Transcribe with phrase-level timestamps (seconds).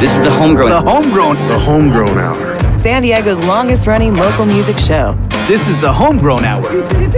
[0.00, 0.70] This is the homegrown.
[0.70, 1.36] The homegrown.
[1.46, 5.14] The Homegrown Hour, San Diego's longest running local music show.
[5.46, 6.66] This is the homegrown hour.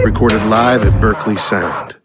[0.03, 1.98] recorded live at Berkeley Sound.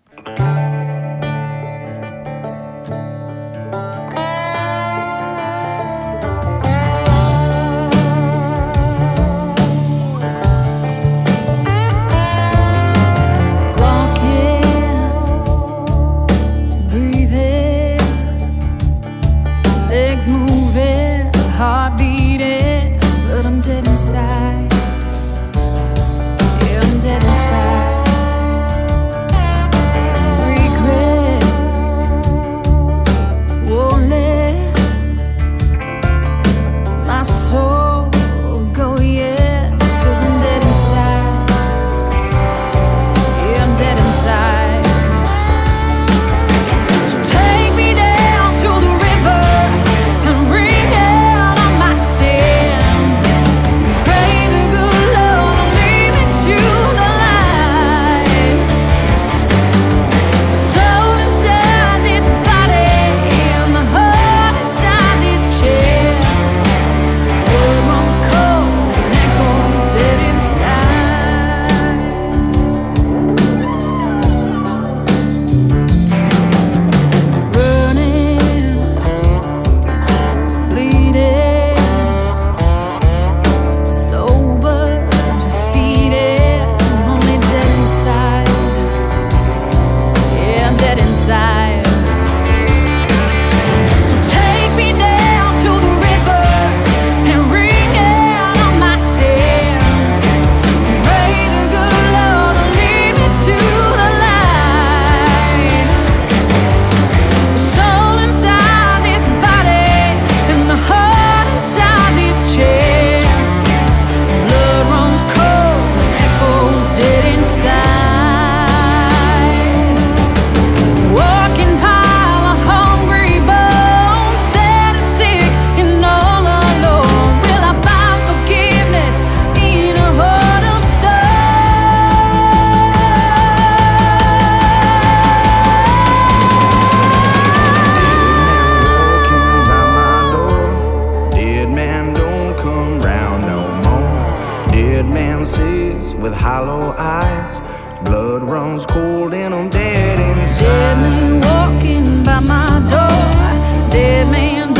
[144.94, 147.58] Dead man sees with hollow eyes.
[148.04, 151.00] Blood runs cold and I'm dead Dead inside.
[151.02, 153.90] man walking by my door.
[153.90, 154.72] Dead man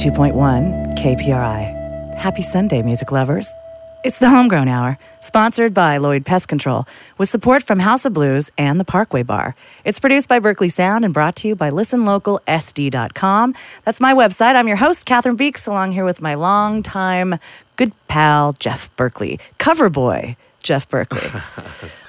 [0.00, 2.14] 102.1 KPRI.
[2.14, 3.54] Happy Sunday, music lovers.
[4.02, 6.86] It's the Homegrown Hour, sponsored by Lloyd Pest Control,
[7.18, 9.54] with support from House of Blues and the Parkway Bar.
[9.84, 13.54] It's produced by Berkeley Sound and brought to you by listenlocalsd.com.
[13.84, 14.54] That's my website.
[14.54, 17.38] I'm your host, Cathryn Beeks, along here with my longtime
[17.76, 21.28] good pal, Jeff Berkeley, cover boy, Jeff Berkeley.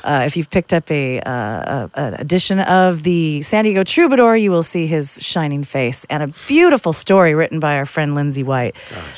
[0.04, 4.36] Uh, if you've picked up a, uh, a, an edition of the San Diego Troubadour,
[4.36, 8.42] you will see his shining face and a beautiful story written by our friend Lindsay
[8.42, 8.76] White.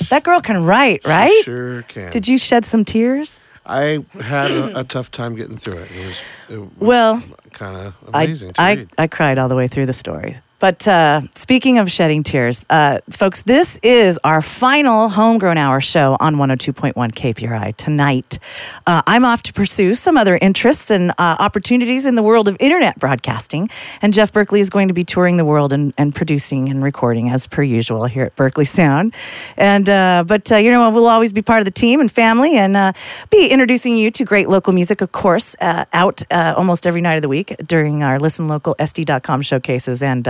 [0.10, 1.42] That girl can write, right?
[1.46, 2.12] Sure can.
[2.12, 3.40] Did you shed some tears?
[3.66, 5.90] I had a, a tough time getting through it.
[5.90, 8.90] It was, it was Well, kind of I, amazing to I, read.
[8.98, 10.36] I cried all the way through the story.
[10.64, 16.16] But uh, speaking of shedding tears, uh, folks, this is our final Homegrown Hour show
[16.22, 18.40] on 102.1 KPRI tonight.
[18.88, 22.56] Uh, I'm off to pursue some other interests and uh, opportunities in the world of
[22.62, 23.70] internet broadcasting.
[24.02, 27.28] And Jeff Berkeley is going to be touring the world and, and producing and recording
[27.28, 29.14] as per usual here at Berkeley Sound.
[29.58, 32.56] And uh, but uh, you know we'll always be part of the team and family
[32.56, 32.96] and
[33.30, 37.28] be introducing you to great local music, of course, out almost every night of the
[37.28, 40.26] week during our Listen Local SD.com showcases and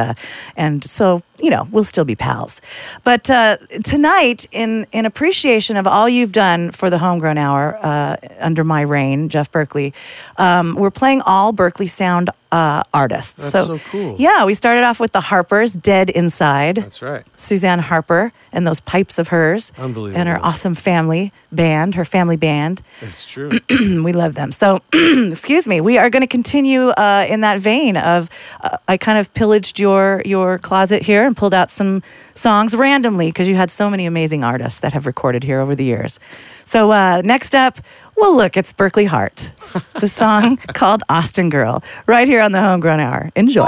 [0.55, 2.61] and so you know we'll still be pals.
[3.03, 8.17] But uh, tonight, in in appreciation of all you've done for the Homegrown Hour uh,
[8.39, 9.93] under my reign, Jeff Berkeley,
[10.37, 13.51] um, we're playing all Berkeley Sound uh, artists.
[13.51, 14.15] That's so cool.
[14.19, 16.75] Yeah, we started off with the Harpers, Dead Inside.
[16.75, 17.23] That's right.
[17.35, 19.71] Suzanne Harper and those pipes of hers.
[19.75, 20.19] Unbelievable.
[20.19, 22.83] And her awesome family band, her family band.
[23.01, 23.49] That's true.
[23.69, 24.51] we love them.
[24.51, 28.29] So, excuse me, we are going to continue uh, in that vein of
[28.61, 32.03] uh, I kind of pillaged your your closet here and pulled out some
[32.35, 35.85] songs randomly because you had so many amazing artists that have recorded here over the
[35.85, 36.19] years.
[36.65, 37.79] So, uh, next up,
[38.15, 39.51] well, look, it's Berkeley Hart,
[39.99, 43.29] the song called Austin Girl, right here on the Homegrown Hour.
[43.35, 43.67] Enjoy.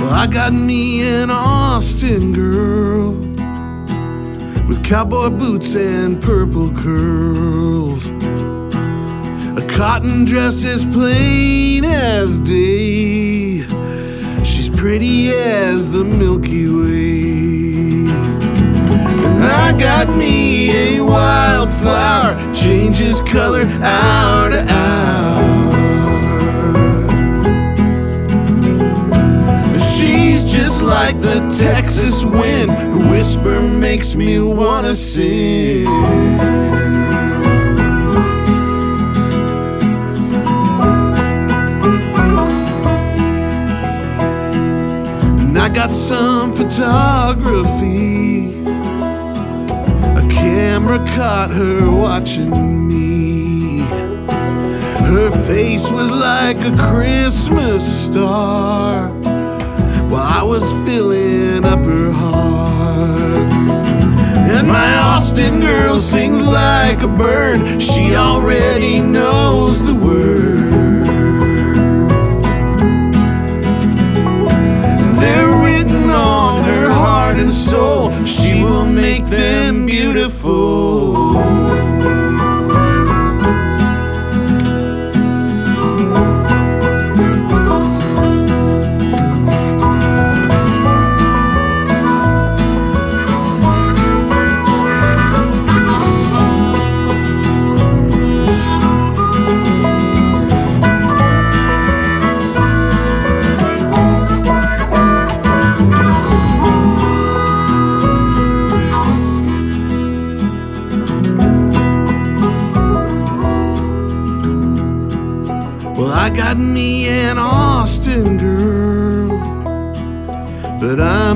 [0.00, 2.49] Well, I got me an Austin girl with
[4.90, 8.08] cowboy boots and purple curls.
[9.56, 13.58] A cotton dress as plain as day.
[14.42, 18.10] She's pretty as the Milky Way.
[19.30, 25.09] And I got me a wildflower, changes color hour to hour.
[30.90, 32.70] Like the Texas wind.
[32.70, 35.86] Her whisper makes me wanna sing.
[45.40, 48.50] And I got some photography.
[50.22, 52.52] A camera caught her watching
[52.88, 53.80] me.
[55.12, 59.19] Her face was like a Christmas star
[60.10, 63.52] while I was filling up her heart.
[64.50, 68.69] And my Austin girl sings like a bird, she already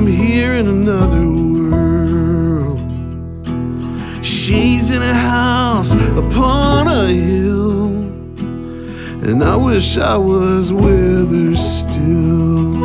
[0.05, 2.77] I'm here in another world.
[4.23, 7.87] She's in a house upon a hill,
[9.27, 12.75] and I wish I was with her still.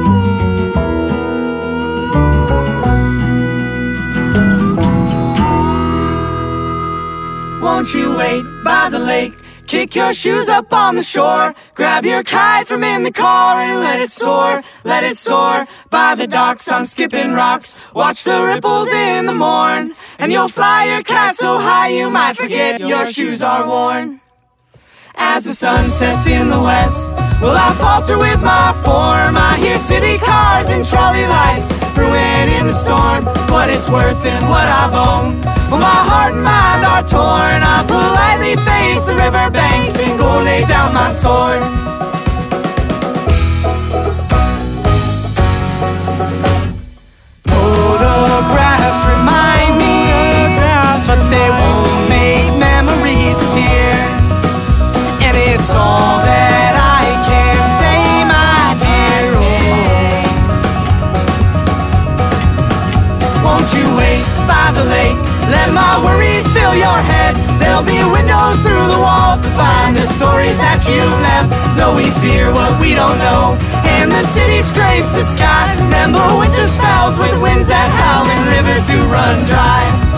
[7.61, 9.35] Won't you wait by the lake?
[9.71, 11.55] Kick your shoes up on the shore.
[11.77, 14.65] Grab your kite from in the car and let it soar.
[14.83, 17.77] Let it soar by the docks on skipping rocks.
[17.95, 19.95] Watch the ripples in the morn.
[20.19, 24.21] And you'll fly your kite so high you might forget your shoes are worn.
[25.15, 27.09] As the sun sets in the west,
[27.41, 29.37] will I falter with my form?
[29.37, 33.25] I hear city cars and trolley lights brewing in the storm.
[33.49, 35.45] What it's worth and what I've owned.
[35.71, 37.63] Well, my heart and mind torn.
[37.63, 42.00] I politely face the riverbanks and go lay down my sword.
[70.61, 71.51] that you left.
[71.77, 73.57] Though we fear what we don't know.
[73.89, 75.73] And the city scrapes the sky.
[75.81, 80.10] Remember winter spells with winds that howl And rivers do run dry.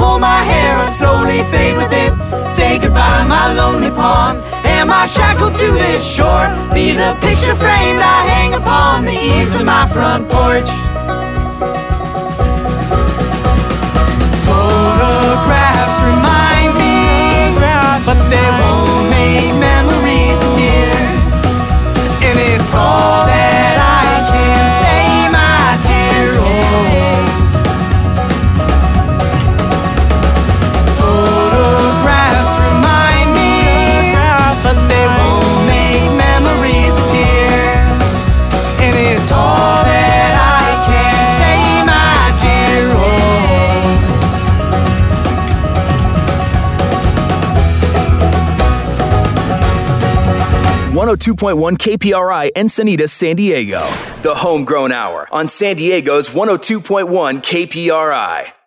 [0.00, 2.12] pull my hair, I slowly fade with it.
[2.46, 4.34] Say goodbye, my lonely pawn.
[4.78, 6.46] Am I shackled to this shore?
[6.74, 10.70] Be the picture frame I hang upon the eaves of my front porch.
[14.46, 16.96] Photographs remind me,
[18.08, 20.92] but they won't make memories appear.
[22.28, 23.09] And it's all.
[51.10, 53.80] 102.1 KPRI Encinitas, San Diego.
[54.22, 58.59] The Homegrown Hour on San Diego's 102.1 KPRI.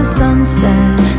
[0.00, 1.09] the sunset.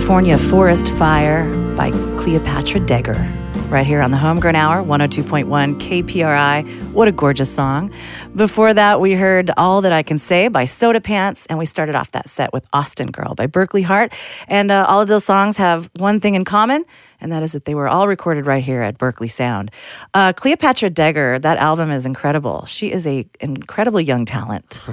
[0.00, 1.44] California Forest Fire
[1.76, 3.70] by Cleopatra Degher.
[3.70, 5.44] Right here on the Homegrown Hour, 102.1
[5.78, 6.92] KPRI.
[6.92, 7.92] What a gorgeous song.
[8.34, 11.94] Before that, we heard All That I Can Say by Soda Pants, and we started
[11.94, 14.14] off that set with Austin Girl by Berkeley Hart.
[14.48, 16.86] And uh, all of those songs have one thing in common,
[17.20, 19.70] and that is that they were all recorded right here at Berkeley Sound.
[20.14, 22.64] Uh, Cleopatra Degher, that album is incredible.
[22.64, 24.80] She is a incredibly young talent.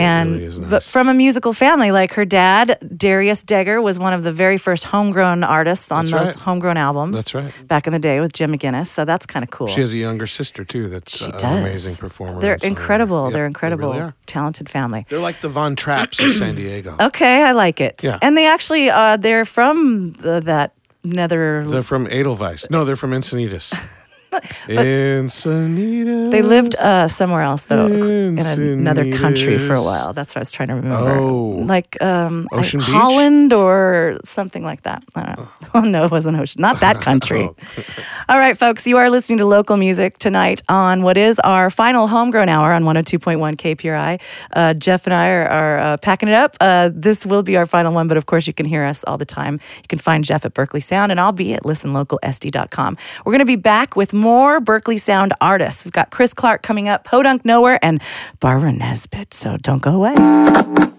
[0.00, 4.12] And really is but from a musical family, like her dad, Darius Degher, was one
[4.12, 6.44] of the very first homegrown artists on That's those right.
[6.44, 7.16] homegrown albums.
[7.16, 7.68] That's right.
[7.68, 9.66] Back in the day with Jim McInnes, so that's kind of cool.
[9.66, 10.88] She has a younger sister too.
[10.88, 11.42] That's She uh, does.
[11.42, 12.40] an amazing performer.
[12.40, 13.26] They're incredible.
[13.26, 15.06] Yeah, They're they incredible, really talented family.
[15.08, 16.96] They're like the Von Trapps of San Diego.
[17.00, 18.02] Okay, I like it.
[18.02, 18.18] Yeah.
[18.22, 21.64] And they actually, uh, they're from the, that nether.
[21.66, 22.70] They're from Edelweiss.
[22.70, 23.72] No, they're from Encinitas.
[24.68, 26.30] Encinitas.
[26.30, 30.12] They lived uh, somewhere else though, in another country for a while.
[30.12, 31.10] That's what I was trying to remember.
[31.10, 31.64] Oh.
[31.66, 32.74] like um, I- Beach?
[32.80, 35.02] Holland or something like that.
[35.16, 35.48] I don't know.
[35.74, 36.60] Oh no, it wasn't Ocean.
[36.62, 37.48] Not that country.
[37.60, 38.04] Oh.
[38.28, 42.06] All right, folks, you are listening to local music tonight on what is our final
[42.06, 44.20] homegrown hour on 102.1 KPRI.
[44.52, 46.56] Uh, Jeff and I are, are uh, packing it up.
[46.60, 49.18] Uh, this will be our final one, but of course, you can hear us all
[49.18, 49.54] the time.
[49.76, 52.96] You can find Jeff at Berkeley Sound, and I'll be at listenlocalsd.com.
[53.24, 55.84] We're going to be back with more Berkeley Sound artists.
[55.84, 58.02] We've got Chris Clark coming up, Podunk Nowhere, and
[58.38, 59.34] Barbara Nesbitt.
[59.34, 60.14] So don't go away.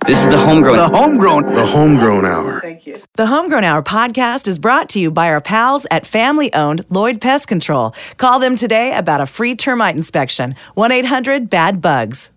[0.05, 0.77] This is the homegrown.
[0.77, 1.45] The homegrown.
[1.45, 2.60] The Homegrown Hour.
[2.60, 2.99] Thank you.
[3.17, 7.21] The Homegrown Hour podcast is brought to you by our pals at family owned Lloyd
[7.21, 7.93] Pest Control.
[8.17, 10.55] Call them today about a free termite inspection.
[10.73, 12.31] 1 800 Bad Bugs.